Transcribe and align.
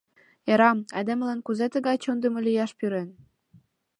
—Ӧрам, 0.51 0.79
айдемылан 0.97 1.39
кузе 1.45 1.67
тыгай 1.73 1.97
чондымо 2.03 2.39
лияш 2.45 2.71
пӱрен? 2.79 3.09